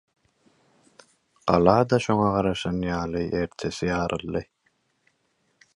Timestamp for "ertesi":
3.41-3.91